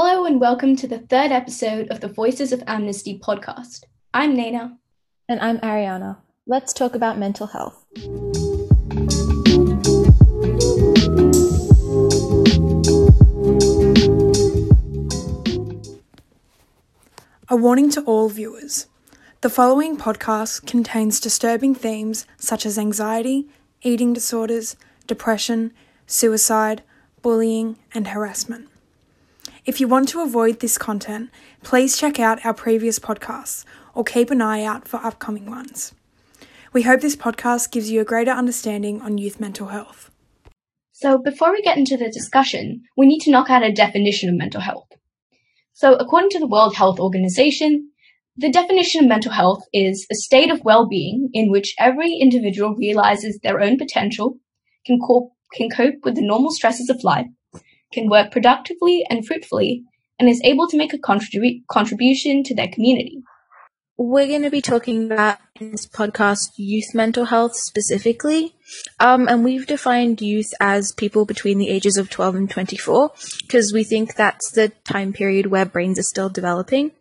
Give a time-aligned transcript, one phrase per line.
[0.00, 3.82] Hello and welcome to the third episode of the Voices of Amnesty podcast.
[4.14, 4.78] I'm Nana.
[5.28, 6.18] And I'm Ariana.
[6.46, 7.84] Let's talk about mental health.
[17.48, 18.86] A warning to all viewers.
[19.40, 23.48] The following podcast contains disturbing themes such as anxiety,
[23.82, 24.76] eating disorders,
[25.08, 25.72] depression,
[26.06, 26.84] suicide,
[27.20, 28.68] bullying, and harassment.
[29.68, 31.28] If you want to avoid this content,
[31.62, 35.92] please check out our previous podcasts or keep an eye out for upcoming ones.
[36.72, 40.10] We hope this podcast gives you a greater understanding on youth mental health.
[40.92, 44.36] So, before we get into the discussion, we need to knock out a definition of
[44.36, 44.88] mental health.
[45.74, 47.90] So, according to the World Health Organization,
[48.38, 53.38] the definition of mental health is a state of well-being in which every individual realizes
[53.42, 54.38] their own potential,
[54.86, 57.26] can, co- can cope with the normal stresses of life,
[57.92, 59.84] can work productively and fruitfully,
[60.18, 63.22] and is able to make a contribu- contribution to their community.
[64.00, 68.54] We're going to be talking about in this podcast youth mental health specifically.
[69.00, 73.72] Um, and we've defined youth as people between the ages of 12 and 24 because
[73.72, 76.92] we think that's the time period where brains are still developing.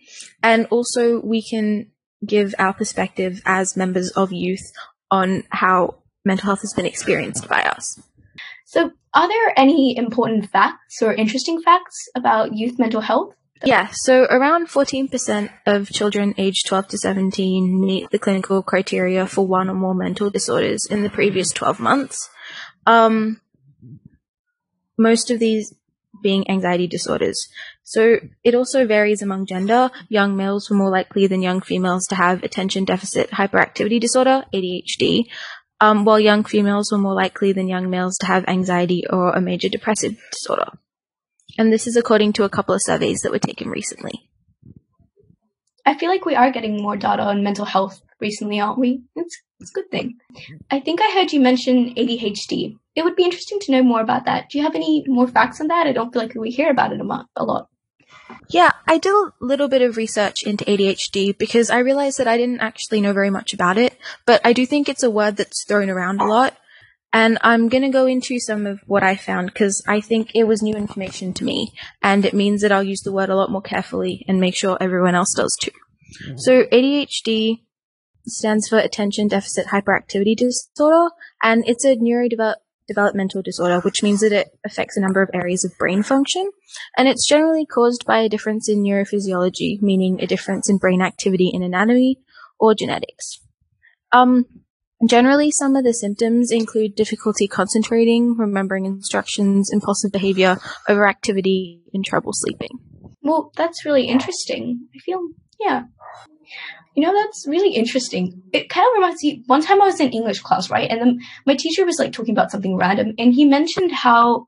[0.41, 1.91] And also, we can
[2.25, 4.71] give our perspective as members of youth
[5.11, 8.01] on how mental health has been experienced by us.
[8.67, 13.33] So, are there any important facts or interesting facts about youth mental health?
[13.63, 19.47] Yeah, so around 14% of children aged 12 to 17 meet the clinical criteria for
[19.47, 22.29] one or more mental disorders in the previous 12 months.
[22.85, 23.39] Um,
[24.97, 25.73] most of these
[26.21, 27.47] being anxiety disorders.
[27.83, 29.91] So it also varies among gender.
[30.09, 35.27] Young males were more likely than young females to have attention deficit hyperactivity disorder, ADHD,
[35.79, 39.41] um, while young females were more likely than young males to have anxiety or a
[39.41, 40.71] major depressive disorder.
[41.57, 44.29] And this is according to a couple of surveys that were taken recently.
[45.85, 49.03] I feel like we are getting more data on mental health recently, aren't we?
[49.15, 50.17] It's, it's a good thing.
[50.69, 52.77] I think I heard you mention ADHD.
[52.95, 54.49] It would be interesting to know more about that.
[54.49, 55.87] Do you have any more facts on that?
[55.87, 57.69] I don't feel like we hear about it a lot.
[58.49, 62.37] Yeah, I did a little bit of research into ADHD because I realized that I
[62.37, 65.65] didn't actually know very much about it, but I do think it's a word that's
[65.65, 66.57] thrown around a lot.
[67.13, 70.43] And I'm going to go into some of what I found because I think it
[70.43, 71.73] was new information to me
[72.03, 74.77] and it means that I'll use the word a lot more carefully and make sure
[74.79, 75.71] everyone else does too.
[76.25, 76.37] Mm-hmm.
[76.37, 77.61] So ADHD
[78.27, 81.09] stands for attention deficit hyperactivity disorder
[81.41, 82.55] and it's a neurodevelopmental
[82.87, 86.49] developmental disorder, which means that it affects a number of areas of brain function.
[86.97, 91.51] And it's generally caused by a difference in neurophysiology, meaning a difference in brain activity
[91.53, 92.19] in anatomy
[92.59, 93.39] or genetics.
[94.11, 94.45] Um,
[95.07, 100.57] generally, some of the symptoms include difficulty concentrating, remembering instructions, impulsive behavior,
[100.89, 102.79] overactivity, and trouble sleeping.
[103.21, 104.87] Well, that's really interesting.
[104.95, 105.19] I feel,
[105.59, 105.83] yeah.
[106.97, 108.41] You know, that's really interesting.
[108.53, 110.89] It kind of reminds me, one time I was in English class, right?
[110.89, 114.47] And then my teacher was like talking about something random and he mentioned how,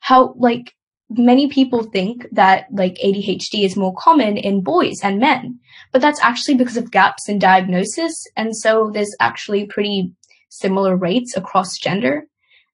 [0.00, 0.74] how like
[1.08, 5.58] many people think that like ADHD is more common in boys and men,
[5.92, 8.12] but that's actually because of gaps in diagnosis.
[8.36, 10.12] And so there's actually pretty
[10.50, 12.24] similar rates across gender.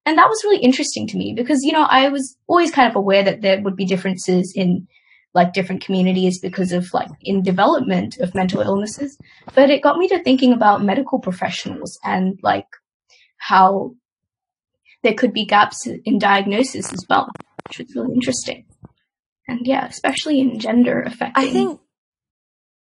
[0.05, 2.97] And that was really interesting to me because, you know, I was always kind of
[2.97, 4.89] aware that there would be differences in
[5.33, 9.17] like different communities because of like in development of mental illnesses.
[9.55, 12.67] But it got me to thinking about medical professionals and like
[13.37, 13.95] how
[15.01, 17.29] there could be gaps in diagnosis as well,
[17.67, 18.65] which was really interesting.
[19.47, 21.43] And yeah, especially in gender affecting.
[21.43, 21.81] I think,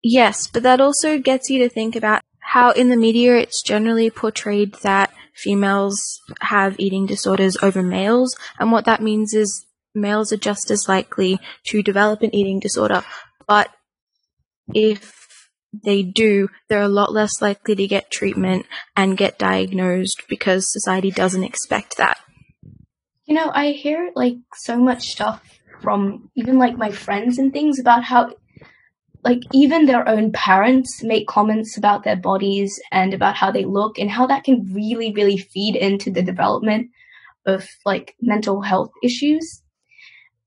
[0.02, 4.10] yes, but that also gets you to think about how in the media it's generally
[4.10, 8.36] portrayed that females have eating disorders over males.
[8.58, 13.04] And what that means is males are just as likely to develop an eating disorder,
[13.46, 13.70] but
[14.74, 18.66] if they do, they're a lot less likely to get treatment
[18.96, 22.18] and get diagnosed because society doesn't expect that.
[23.24, 25.42] You know, I hear like so much stuff
[25.80, 28.34] from even like my friends and things about how
[29.24, 33.98] like even their own parents make comments about their bodies and about how they look
[33.98, 36.90] and how that can really really feed into the development
[37.46, 39.61] of like mental health issues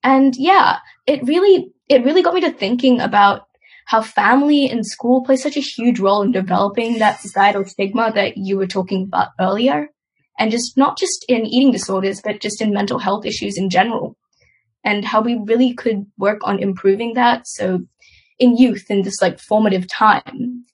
[0.05, 3.47] and yeah, it really, it really got me to thinking about
[3.87, 8.37] how family and school play such a huge role in developing that societal stigma that
[8.37, 9.89] you were talking about earlier.
[10.37, 14.15] And just not just in eating disorders, but just in mental health issues in general.
[14.83, 17.47] And how we really could work on improving that.
[17.47, 17.79] So
[18.37, 20.65] in youth, in this like formative time,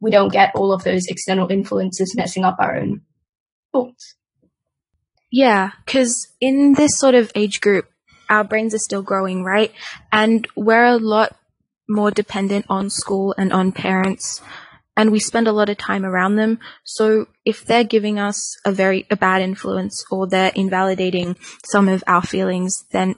[0.00, 3.02] we don't get all of those external influences messing up our own
[3.72, 4.16] thoughts.
[5.30, 7.89] Yeah, because in this sort of age group,
[8.30, 9.72] our brains are still growing, right?
[10.10, 11.36] And we're a lot
[11.88, 14.40] more dependent on school and on parents
[14.96, 16.58] and we spend a lot of time around them.
[16.84, 22.04] So if they're giving us a very a bad influence or they're invalidating some of
[22.06, 23.14] our feelings, then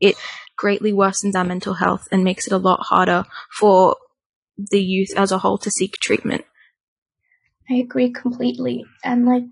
[0.00, 0.16] it
[0.56, 3.24] greatly worsens our mental health and makes it a lot harder
[3.56, 3.96] for
[4.56, 6.44] the youth as a whole to seek treatment.
[7.70, 8.84] I agree completely.
[9.04, 9.44] And like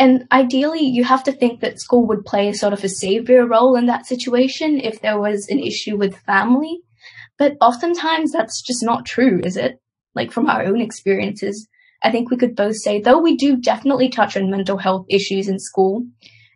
[0.00, 3.76] and ideally you have to think that school would play sort of a savior role
[3.76, 6.80] in that situation if there was an issue with family.
[7.38, 9.78] But oftentimes that's just not true, is it?
[10.14, 11.68] Like from our own experiences,
[12.02, 15.48] I think we could both say, though we do definitely touch on mental health issues
[15.48, 16.06] in school,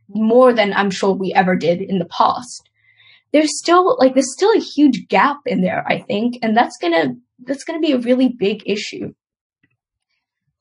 [0.08, 2.70] more than I'm sure we ever did in the past.
[3.35, 7.17] There's still like there's still a huge gap in there, I think, and that's gonna
[7.44, 9.12] that's gonna be a really big issue.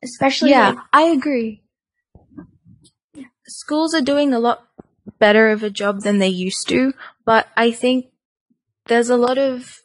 [0.04, 1.63] Especially Yeah, like, I agree.
[3.48, 4.68] Schools are doing a lot
[5.20, 6.94] better of a job than they used to,
[7.26, 8.08] but I think
[8.86, 9.80] there's a lot of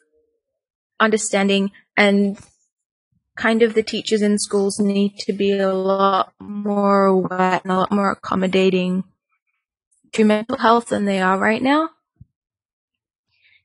[0.99, 2.37] understanding and
[3.35, 7.77] kind of the teachers in schools need to be a lot more aware and a
[7.77, 9.03] lot more accommodating
[10.13, 11.89] to mental health than they are right now.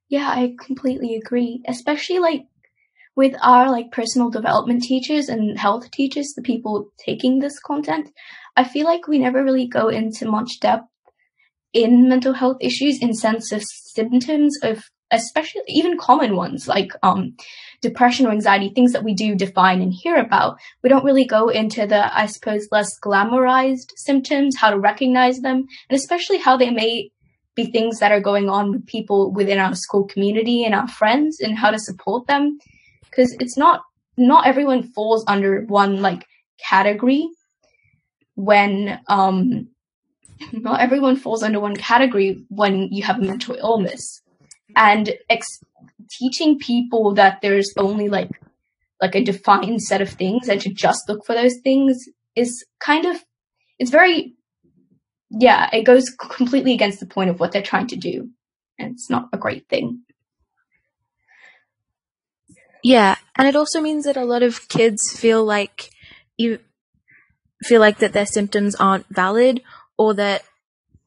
[0.09, 1.63] Yeah, I completely agree.
[1.67, 2.47] Especially like
[3.17, 8.11] with our like personal development teachers and health teachers, the people taking this content,
[8.57, 10.87] I feel like we never really go into much depth
[11.73, 17.35] in mental health issues in sense of symptoms of especially even common ones like um
[17.83, 20.57] depression or anxiety, things that we do define and hear about.
[20.83, 25.67] We don't really go into the, I suppose, less glamorized symptoms, how to recognize them,
[25.89, 27.11] and especially how they may
[27.55, 31.39] be things that are going on with people within our school community and our friends
[31.41, 32.59] and how to support them
[33.15, 33.83] because it's not
[34.17, 36.27] not everyone falls under one like
[36.59, 37.29] category
[38.35, 39.69] when um
[40.53, 44.21] not everyone falls under one category when you have a mental illness.
[44.77, 45.63] And ex-
[46.11, 48.31] teaching people that there's only like
[49.01, 53.07] like a defined set of things and to just look for those things is kind
[53.07, 53.23] of
[53.79, 54.35] it's very
[55.31, 58.31] yeah it goes completely against the point of what they're trying to do.
[58.79, 60.05] And it's not a great thing
[62.85, 65.91] Yeah, and it also means that a lot of kids feel like
[66.37, 66.59] you
[67.63, 69.63] feel like that their symptoms aren't valid
[69.97, 70.43] or that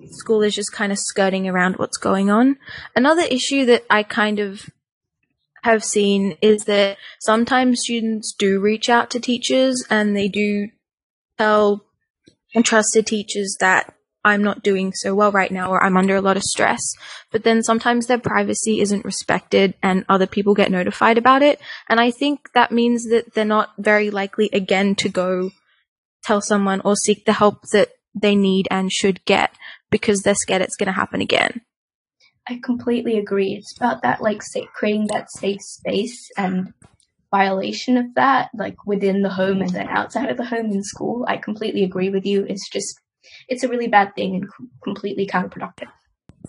[0.10, 2.58] school is just kind of skirting around what's going on.
[2.96, 4.72] Another issue that I kind of
[5.62, 10.70] have seen is that sometimes students do reach out to teachers and they do
[11.38, 11.86] tell
[12.56, 13.94] and trusted teachers that
[14.28, 16.82] I'm not doing so well right now or I'm under a lot of stress.
[17.32, 21.60] But then sometimes their privacy isn't respected and other people get notified about it.
[21.90, 25.52] And I think that means that they're not very likely again to go
[26.24, 29.52] tell someone or seek the help that they need and should get
[29.90, 31.62] because they're scared it's going to happen again.
[32.50, 33.54] I completely agree.
[33.54, 34.42] It's about that, like,
[34.74, 36.74] creating that safe space and
[37.30, 41.26] violation of that, like within the home and then outside of the home in school.
[41.28, 42.46] I completely agree with you.
[42.48, 43.00] It's just,
[43.48, 45.88] it's a really bad thing and com- completely counterproductive.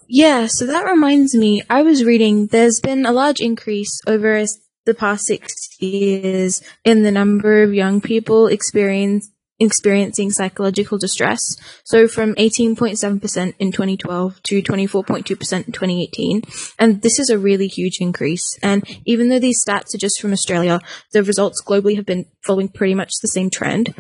[0.07, 4.45] Yeah, so that reminds me, I was reading there's been a large increase over
[4.87, 11.41] the past six years in the number of young people experience, experiencing psychological distress.
[11.85, 16.43] So from 18.7% in 2012 to 24.2% in 2018.
[16.79, 18.58] And this is a really huge increase.
[18.63, 20.81] And even though these stats are just from Australia,
[21.13, 23.94] the results globally have been following pretty much the same trend.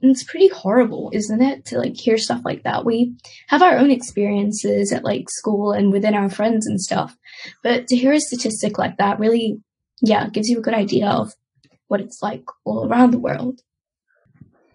[0.00, 2.84] It's pretty horrible, isn't it, to like hear stuff like that?
[2.84, 3.16] We
[3.48, 7.16] have our own experiences at like school and within our friends and stuff.
[7.62, 9.60] But to hear a statistic like that really,
[10.00, 11.32] yeah, gives you a good idea of
[11.88, 13.60] what it's like all around the world.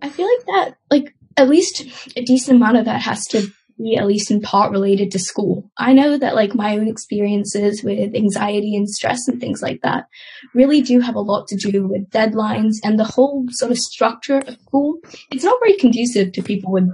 [0.01, 1.85] I feel like that, like, at least
[2.17, 3.47] a decent amount of that has to
[3.83, 5.69] be at least in part related to school.
[5.77, 10.07] I know that, like, my own experiences with anxiety and stress and things like that
[10.53, 14.37] really do have a lot to do with deadlines and the whole sort of structure
[14.37, 14.97] of school.
[15.31, 16.89] It's not very conducive to people with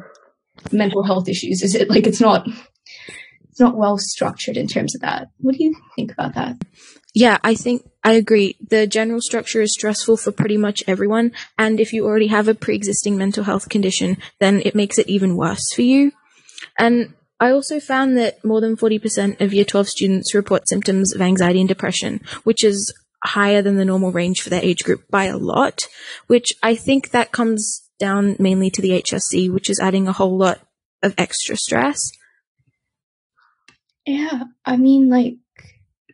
[0.72, 1.90] mental health issues, is it?
[1.90, 2.48] Like, it's not.
[3.50, 5.28] It's not well structured in terms of that.
[5.38, 6.58] What do you think about that?
[7.14, 8.56] Yeah, I think I agree.
[8.70, 11.32] The general structure is stressful for pretty much everyone.
[11.58, 15.10] And if you already have a pre existing mental health condition, then it makes it
[15.10, 16.12] even worse for you.
[16.80, 21.22] And I also found that more than 40% of year 12 students report symptoms of
[21.22, 22.94] anxiety and depression, which is
[23.24, 25.82] higher than the normal range for their age group by a lot,
[26.28, 30.38] which I think that comes down mainly to the HSC, which is adding a whole
[30.38, 30.60] lot
[31.04, 32.00] of extra stress.
[34.06, 35.36] Yeah, I mean, like,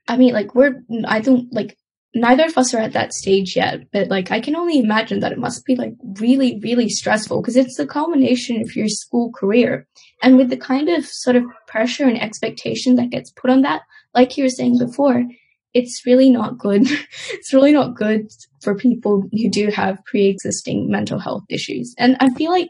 [0.07, 1.77] I mean, like, we're, I don't, like,
[2.15, 5.33] neither of us are at that stage yet, but like I can only imagine that
[5.33, 9.85] it must be like really, really stressful because it's the culmination of your school career.
[10.23, 13.81] And with the kind of sort of pressure and expectation that gets put on that,
[14.13, 15.25] like you were saying before,
[15.73, 16.83] it's really not good.
[17.31, 18.31] it's really not good
[18.63, 21.93] for people who do have pre-existing mental health issues.
[21.97, 22.69] And I feel like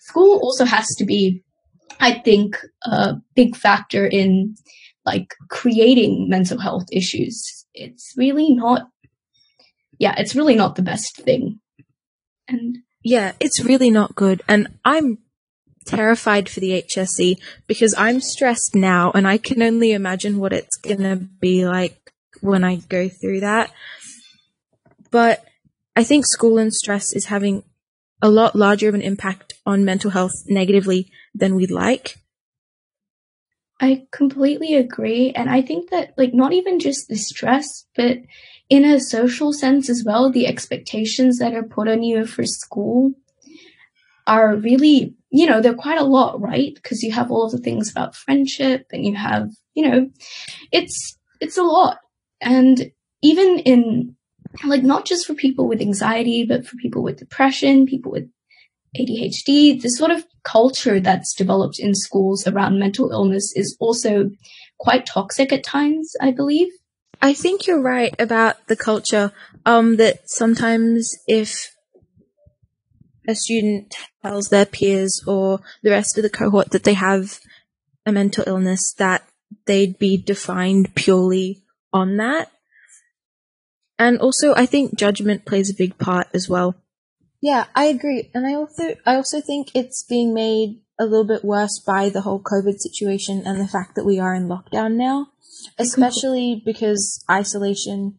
[0.00, 1.42] school also has to be,
[2.00, 4.56] I think, a big factor in
[5.06, 7.61] like creating mental health issues.
[7.74, 8.88] It's really not,
[9.98, 11.60] yeah, it's really not the best thing.
[12.48, 14.42] And yeah, it's really not good.
[14.48, 15.18] And I'm
[15.86, 20.76] terrified for the HSC because I'm stressed now and I can only imagine what it's
[20.76, 23.70] going to be like when I go through that.
[25.10, 25.44] But
[25.94, 27.64] I think school and stress is having
[28.22, 32.16] a lot larger of an impact on mental health negatively than we'd like.
[33.82, 35.32] I completely agree.
[35.32, 38.18] And I think that, like, not even just the stress, but
[38.70, 43.12] in a social sense as well, the expectations that are put on you for school
[44.28, 46.72] are really, you know, they're quite a lot, right?
[46.76, 50.08] Because you have all of the things about friendship and you have, you know,
[50.70, 51.98] it's, it's a lot.
[52.40, 54.14] And even in,
[54.64, 58.30] like, not just for people with anxiety, but for people with depression, people with
[58.98, 64.30] ADHD, the sort of culture that's developed in schools around mental illness is also
[64.78, 66.68] quite toxic at times, I believe.
[67.20, 69.32] I think you're right about the culture.
[69.64, 71.72] Um, that sometimes if
[73.28, 77.38] a student tells their peers or the rest of the cohort that they have
[78.04, 79.22] a mental illness, that
[79.66, 82.50] they'd be defined purely on that.
[83.98, 86.74] And also, I think judgment plays a big part as well.
[87.42, 88.30] Yeah, I agree.
[88.32, 92.20] And I also I also think it's being made a little bit worse by the
[92.20, 95.26] whole COVID situation and the fact that we are in lockdown now,
[95.78, 98.18] especially because isolation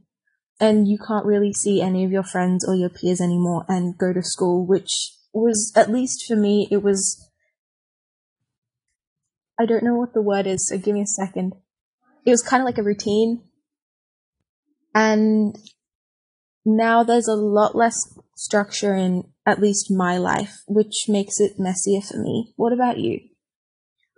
[0.60, 4.12] and you can't really see any of your friends or your peers anymore and go
[4.12, 4.92] to school, which
[5.34, 7.30] was at least for me it was
[9.58, 11.54] I don't know what the word is, so give me a second.
[12.26, 13.44] It was kind of like a routine.
[14.94, 15.58] And
[16.66, 22.02] now there's a lot less structure in at least my life, which makes it messier
[22.02, 22.54] for me.
[22.56, 23.20] What about you?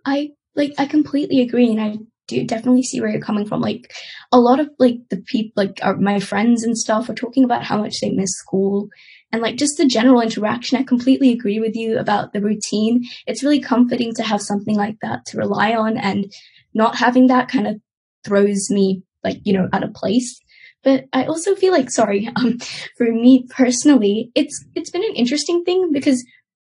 [0.05, 1.97] I like I completely agree and I
[2.27, 3.61] do definitely see where you're coming from.
[3.61, 3.91] Like
[4.31, 7.63] a lot of like the people like our, my friends and stuff are talking about
[7.63, 8.89] how much they miss school
[9.31, 10.77] and like just the general interaction.
[10.77, 13.03] I completely agree with you about the routine.
[13.27, 16.31] It's really comforting to have something like that to rely on and
[16.73, 17.81] not having that kind of
[18.23, 20.39] throws me like, you know, out of place.
[20.85, 22.59] But I also feel like, sorry, um,
[22.97, 26.23] for me personally, it's, it's been an interesting thing because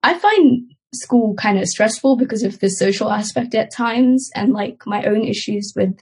[0.03, 4.83] I find school kind of stressful because of the social aspect at times and like
[4.85, 5.97] my own issues with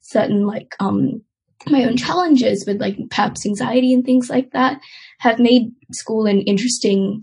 [0.00, 1.20] certain like, um,
[1.68, 4.80] my own challenges with like perhaps anxiety and things like that
[5.18, 7.22] have made school an interesting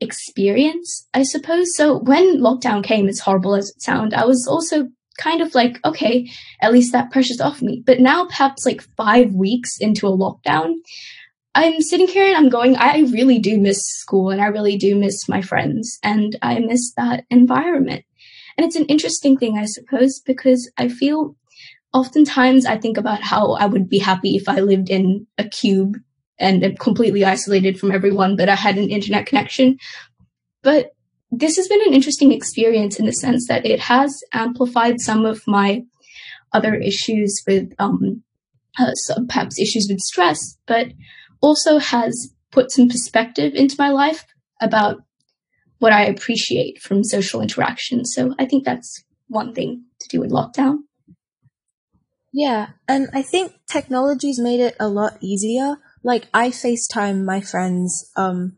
[0.00, 1.76] experience, I suppose.
[1.76, 4.88] So when lockdown came, as horrible as it sounds, I was also
[5.18, 6.30] kind of like, okay,
[6.62, 7.82] at least that pressure's off me.
[7.84, 10.74] But now, perhaps like five weeks into a lockdown,
[11.54, 14.94] I'm sitting here and I'm going, I really do miss school and I really do
[14.94, 18.04] miss my friends and I miss that environment.
[18.56, 21.36] And it's an interesting thing, I suppose, because I feel
[21.92, 25.96] oftentimes I think about how I would be happy if I lived in a cube
[26.38, 29.78] and completely isolated from everyone, but I had an internet connection.
[30.62, 30.92] But
[31.30, 35.42] this has been an interesting experience in the sense that it has amplified some of
[35.46, 35.82] my
[36.52, 38.22] other issues with um,
[38.78, 38.92] uh,
[39.28, 40.88] perhaps issues with stress, but
[41.40, 44.24] also has put some perspective into my life
[44.60, 45.02] about
[45.78, 48.04] what I appreciate from social interaction.
[48.04, 50.78] So I think that's one thing to do with lockdown.
[52.32, 55.76] Yeah, and I think technology's made it a lot easier.
[56.02, 58.57] Like I FaceTime my friends um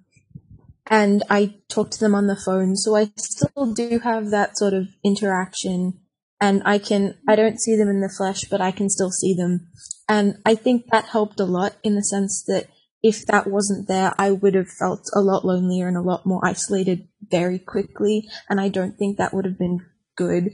[0.91, 2.77] and I talk to them on the phone.
[2.77, 6.01] So I still do have that sort of interaction
[6.41, 9.35] and I can, I don't see them in the flesh, but I can still see
[9.35, 9.69] them.
[10.09, 12.67] And I think that helped a lot in the sense that
[13.03, 16.45] if that wasn't there, I would have felt a lot lonelier and a lot more
[16.45, 18.29] isolated very quickly.
[18.49, 19.81] And I don't think that would have been
[20.17, 20.51] good.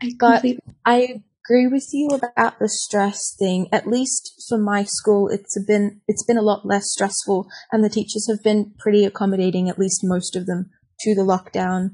[0.00, 0.44] I but
[0.86, 3.68] I agree with you about the stress thing.
[3.72, 7.88] At least for my school, it's been it's been a lot less stressful, and the
[7.88, 10.70] teachers have been pretty accommodating, at least most of them,
[11.00, 11.90] to the lockdown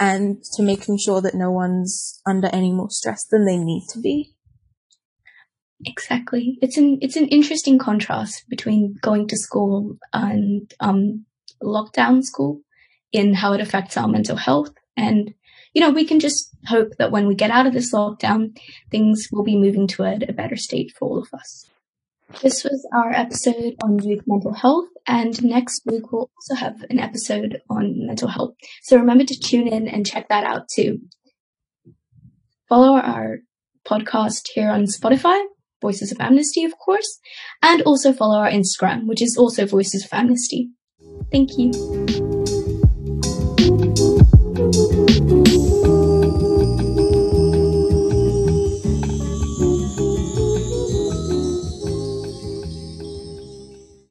[0.00, 4.00] and to making sure that no one's under any more stress than they need to
[4.00, 4.34] be.
[5.84, 6.58] Exactly.
[6.60, 11.24] It's an it's an interesting contrast between going to school and um,
[11.62, 12.62] lockdown school
[13.12, 15.32] in how it affects our mental health and
[15.74, 18.56] you know, we can just hope that when we get out of this lockdown,
[18.90, 21.66] things will be moving toward a better state for all of us.
[22.42, 26.98] This was our episode on youth mental health, and next week we'll also have an
[26.98, 28.54] episode on mental health.
[28.82, 31.00] So remember to tune in and check that out too.
[32.68, 33.38] Follow our
[33.86, 35.42] podcast here on Spotify,
[35.80, 37.18] Voices of Amnesty, of course,
[37.62, 40.68] and also follow our Instagram, which is also Voices of Amnesty.
[41.32, 42.27] Thank you.